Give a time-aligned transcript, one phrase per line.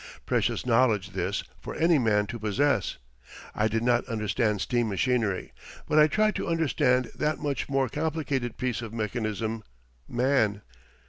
[0.25, 2.97] Precious knowledge this for any man to possess.
[3.53, 5.53] I did not understand steam machinery,
[5.87, 9.61] but I tried to understand that much more complicated piece of mechanism
[10.09, 10.63] man.